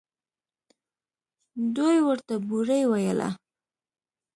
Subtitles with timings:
[1.75, 3.29] دوى ورته بوړۍ ويله.